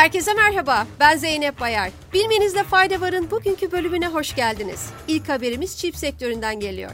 Herkese 0.00 0.34
merhaba, 0.34 0.86
ben 1.00 1.16
Zeynep 1.16 1.60
Bayar. 1.60 1.90
Bilmenizde 2.12 2.64
fayda 2.64 3.00
varın 3.00 3.30
bugünkü 3.30 3.72
bölümüne 3.72 4.08
hoş 4.08 4.34
geldiniz. 4.34 4.86
İlk 5.08 5.28
haberimiz 5.28 5.78
çip 5.78 5.96
sektöründen 5.96 6.60
geliyor. 6.60 6.90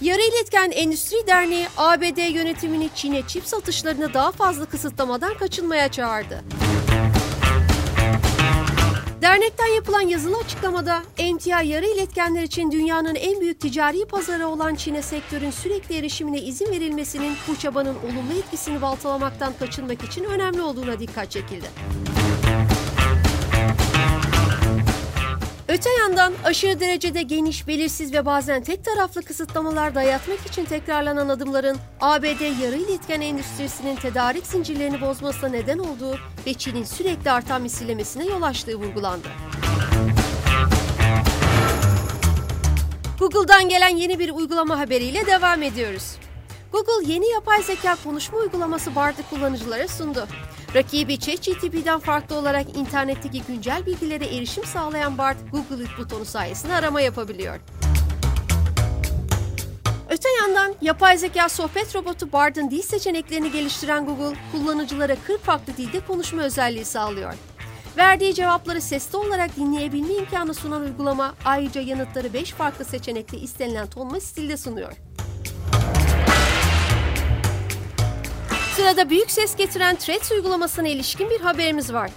Yarı 0.00 0.20
İletken 0.22 0.70
Endüstri 0.70 1.26
Derneği 1.26 1.66
ABD 1.76 2.34
yönetimini 2.34 2.90
Çin'e 2.94 3.22
çip 3.26 3.46
satışlarını 3.46 4.14
daha 4.14 4.32
fazla 4.32 4.64
kısıtlamadan 4.64 5.34
kaçınmaya 5.34 5.92
çağırdı. 5.92 6.44
Dernekten 9.22 9.66
yapılan 9.66 10.00
yazılı 10.00 10.36
açıklamada 10.36 11.02
MTI 11.34 11.50
yarı 11.50 11.86
iletkenler 11.86 12.42
için 12.42 12.70
dünyanın 12.70 13.14
en 13.14 13.40
büyük 13.40 13.60
ticari 13.60 14.04
pazarı 14.04 14.46
olan 14.46 14.74
Çin'e 14.74 15.02
sektörün 15.02 15.50
sürekli 15.50 15.96
erişimine 15.96 16.40
izin 16.40 16.70
verilmesinin 16.72 17.36
bu 17.48 17.58
çabanın 17.58 17.94
olumlu 17.94 18.38
etkisini 18.38 18.82
baltalamaktan 18.82 19.52
kaçınmak 19.58 20.04
için 20.04 20.24
önemli 20.24 20.62
olduğuna 20.62 20.98
dikkat 20.98 21.30
çekildi. 21.30 21.66
Öte 25.76 25.90
yandan 26.00 26.32
aşırı 26.44 26.80
derecede 26.80 27.22
geniş, 27.22 27.68
belirsiz 27.68 28.12
ve 28.12 28.26
bazen 28.26 28.62
tek 28.62 28.84
taraflı 28.84 29.22
kısıtlamalar 29.22 29.94
dayatmak 29.94 30.46
için 30.46 30.64
tekrarlanan 30.64 31.28
adımların 31.28 31.76
ABD 32.00 32.62
yarı 32.62 32.76
iletken 32.76 33.20
endüstrisinin 33.20 33.96
tedarik 33.96 34.46
zincirlerini 34.46 35.00
bozmasına 35.00 35.48
neden 35.48 35.78
olduğu 35.78 36.18
ve 36.46 36.54
Çin'in 36.54 36.84
sürekli 36.84 37.30
artan 37.30 37.62
misillemesine 37.62 38.26
yol 38.26 38.42
açtığı 38.42 38.74
vurgulandı. 38.74 39.28
Google'dan 43.18 43.68
gelen 43.68 43.96
yeni 43.96 44.18
bir 44.18 44.30
uygulama 44.30 44.78
haberiyle 44.78 45.26
devam 45.26 45.62
ediyoruz. 45.62 46.16
Google 46.72 47.12
yeni 47.12 47.28
yapay 47.28 47.62
zeka 47.62 47.96
konuşma 48.04 48.38
uygulaması 48.38 48.94
Bard'ı 48.94 49.22
kullanıcılara 49.30 49.88
sundu. 49.88 50.26
Rakibi 50.74 51.18
ChatGPT'den 51.18 52.00
farklı 52.00 52.36
olarak 52.36 52.76
internetteki 52.76 53.42
güncel 53.42 53.86
bilgilere 53.86 54.24
erişim 54.36 54.64
sağlayan 54.64 55.18
Bard, 55.18 55.36
Google 55.52 55.84
It 55.84 55.90
butonu 55.98 56.24
sayesinde 56.24 56.74
arama 56.74 57.00
yapabiliyor. 57.00 57.56
Öte 60.10 60.28
yandan 60.40 60.74
yapay 60.82 61.18
zeka 61.18 61.48
sohbet 61.48 61.96
robotu 61.96 62.32
Bard'ın 62.32 62.70
dil 62.70 62.82
seçeneklerini 62.82 63.52
geliştiren 63.52 64.06
Google, 64.06 64.36
kullanıcılara 64.52 65.16
40 65.26 65.42
farklı 65.42 65.76
dilde 65.76 66.00
konuşma 66.00 66.42
özelliği 66.42 66.84
sağlıyor. 66.84 67.34
Verdiği 67.96 68.34
cevapları 68.34 68.80
sesli 68.80 69.16
olarak 69.18 69.56
dinleyebilme 69.56 70.14
imkanı 70.14 70.54
sunan 70.54 70.82
uygulama 70.82 71.34
ayrıca 71.44 71.80
yanıtları 71.80 72.32
5 72.32 72.52
farklı 72.52 72.84
seçenekte 72.84 73.38
istenilen 73.38 73.86
tonla 73.86 74.20
stilde 74.20 74.56
sunuyor. 74.56 74.92
Sırada 78.76 79.10
büyük 79.10 79.30
ses 79.30 79.56
getiren 79.56 79.96
Threads 79.96 80.32
uygulamasına 80.32 80.88
ilişkin 80.88 81.30
bir 81.30 81.40
haberimiz 81.40 81.92
var. 81.92 82.10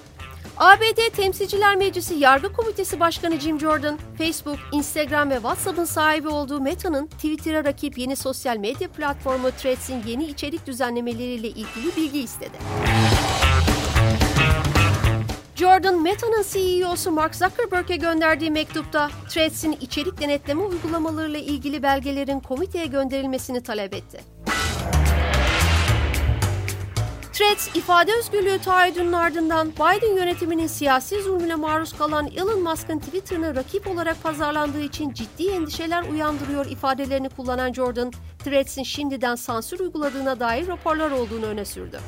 ABD 0.58 1.16
Temsilciler 1.16 1.76
Meclisi 1.76 2.16
Yargı 2.16 2.54
Komitesi 2.54 3.00
Başkanı 3.00 3.40
Jim 3.40 3.60
Jordan, 3.60 4.00
Facebook, 4.18 4.58
Instagram 4.72 5.30
ve 5.30 5.36
WhatsApp'ın 5.36 5.86
sahibi 5.86 6.28
olduğu 6.28 6.62
Meta'nın 6.62 7.08
Twitter'a 7.08 7.64
rakip 7.64 7.98
yeni 7.98 8.16
sosyal 8.16 8.58
medya 8.58 8.88
platformu 8.88 9.52
Threads'in 9.52 10.04
yeni 10.08 10.26
içerik 10.26 10.68
düzenlemeleriyle 10.68 11.48
ilgili 11.48 11.96
bilgi 11.98 12.20
istedi. 12.20 12.58
Jordan, 15.56 16.02
Meta'nın 16.02 16.46
CEO'su 16.52 17.12
Mark 17.12 17.36
Zuckerberg'e 17.36 17.96
gönderdiği 17.96 18.52
mektupta 18.52 19.10
Threads'in 19.30 19.78
içerik 19.82 20.22
denetleme 20.22 20.64
uygulamalarıyla 20.64 21.40
ilgili 21.40 21.84
belgelerin 21.84 22.40
komiteye 22.40 22.86
gönderilmesini 22.86 23.64
talep 23.64 23.94
etti. 23.94 24.20
Threads, 27.40 27.76
ifade 27.76 28.12
özgürlüğü 28.14 28.60
taahhüdünün 28.60 29.12
ardından 29.12 29.72
Biden 29.72 30.16
yönetiminin 30.16 30.68
siyasi 30.68 31.24
zulmüne 31.24 31.56
maruz 31.56 31.98
kalan 31.98 32.28
Elon 32.28 32.64
Musk'ın 32.64 33.00
Twitter'ına 33.00 33.56
rakip 33.56 33.88
olarak 33.88 34.24
pazarlandığı 34.24 34.82
için 34.82 35.14
ciddi 35.14 35.48
endişeler 35.48 36.04
uyandırıyor 36.04 36.66
ifadelerini 36.66 37.30
kullanan 37.30 37.74
Jordan, 37.74 38.12
Threads'in 38.44 38.84
şimdiden 38.84 39.36
sansür 39.36 39.80
uyguladığına 39.80 40.40
dair 40.40 40.68
raporlar 40.68 41.12
olduğunu 41.12 41.46
öne 41.46 41.66
sürdü. 41.66 42.00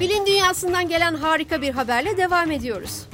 Bilim 0.00 0.26
dünyasından 0.26 0.88
gelen 0.88 1.14
harika 1.14 1.62
bir 1.62 1.70
haberle 1.70 2.16
devam 2.16 2.50
ediyoruz. 2.50 3.06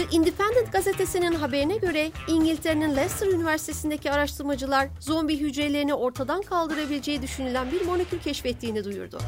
The 0.00 0.16
Independent 0.16 0.72
gazetesinin 0.72 1.32
haberine 1.32 1.76
göre 1.76 2.10
İngiltere'nin 2.28 2.96
Leicester 2.96 3.26
Üniversitesi'ndeki 3.26 4.12
araştırmacılar 4.12 4.88
zombi 5.00 5.40
hücrelerini 5.40 5.94
ortadan 5.94 6.42
kaldırabileceği 6.42 7.22
düşünülen 7.22 7.72
bir 7.72 7.86
molekül 7.86 8.18
keşfettiğini 8.18 8.84
duyurdu. 8.84 9.18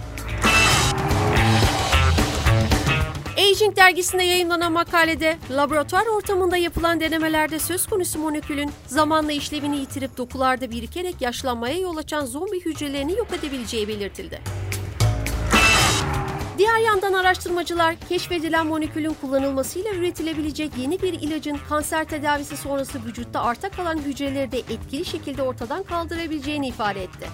Aging 3.39 3.77
dergisinde 3.77 4.23
yayınlanan 4.23 4.73
makalede 4.73 5.37
laboratuvar 5.51 6.07
ortamında 6.07 6.57
yapılan 6.57 7.01
denemelerde 7.01 7.59
söz 7.59 7.87
konusu 7.87 8.19
molekülün 8.19 8.71
zamanla 8.87 9.33
işlevini 9.33 9.79
yitirip 9.79 10.17
dokularda 10.17 10.71
birikerek 10.71 11.21
yaşlanmaya 11.21 11.79
yol 11.79 11.97
açan 11.97 12.27
zombi 12.27 12.65
hücrelerini 12.65 13.13
yok 13.13 13.29
edebileceği 13.39 13.89
belirtildi. 13.89 14.41
Yandan 16.85 17.13
araştırmacılar 17.13 17.95
keşfedilen 18.09 18.67
molekülün 18.67 19.17
kullanılmasıyla 19.21 19.91
üretilebilecek 19.95 20.73
yeni 20.79 21.03
bir 21.03 21.13
ilacın 21.13 21.59
kanser 21.69 22.05
tedavisi 22.05 22.57
sonrası 22.57 23.05
vücutta 23.05 23.41
arta 23.43 23.69
kalan 23.69 23.99
hücreleri 23.99 24.53
de 24.53 24.59
etkili 24.59 25.05
şekilde 25.05 25.43
ortadan 25.43 25.83
kaldırabileceğini 25.83 26.69
ifade 26.69 27.03
etti. 27.03 27.29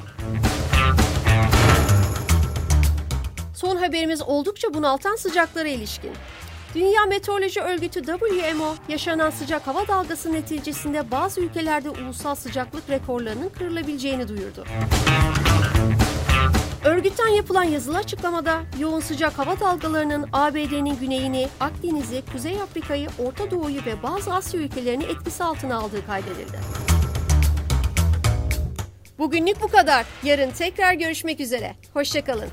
Son 3.54 3.76
haberimiz 3.76 4.22
oldukça 4.22 4.74
bunaltan 4.74 5.16
sıcaklara 5.16 5.68
ilişkin. 5.68 6.12
Dünya 6.74 7.06
Meteoroloji 7.06 7.60
Örgütü 7.60 8.02
WMO, 8.02 8.74
yaşanan 8.88 9.30
sıcak 9.30 9.66
hava 9.66 9.88
dalgası 9.88 10.32
neticesinde 10.32 11.10
bazı 11.10 11.40
ülkelerde 11.40 11.90
ulusal 11.90 12.34
sıcaklık 12.34 12.90
rekorlarının 12.90 13.48
kırılabileceğini 13.48 14.28
duyurdu. 14.28 14.64
Örgütten 16.98 17.28
yapılan 17.28 17.64
yazılı 17.64 17.96
açıklamada 17.96 18.62
yoğun 18.78 19.00
sıcak 19.00 19.38
hava 19.38 19.60
dalgalarının 19.60 20.28
ABD'nin 20.32 20.98
güneyini, 21.00 21.48
Akdeniz'i, 21.60 22.22
Kuzey 22.32 22.62
Afrika'yı, 22.62 23.08
Orta 23.18 23.50
Doğu'yu 23.50 23.84
ve 23.86 24.02
bazı 24.02 24.34
Asya 24.34 24.60
ülkelerini 24.60 25.04
etkisi 25.04 25.44
altına 25.44 25.76
aldığı 25.76 26.06
kaydedildi. 26.06 26.58
Bugünlük 29.18 29.62
bu 29.62 29.68
kadar. 29.68 30.06
Yarın 30.22 30.50
tekrar 30.50 30.92
görüşmek 30.92 31.40
üzere. 31.40 31.76
Hoşçakalın. 31.94 32.48